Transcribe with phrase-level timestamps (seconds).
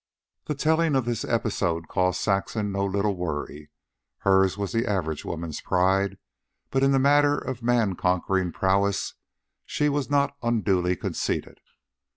[0.45, 3.69] The telling of this episode caused Saxon no little worry.
[4.21, 6.17] Hers was the average woman's pride,
[6.71, 9.13] but in the matter of man conquering prowess
[9.63, 11.59] she was not unduly conceited.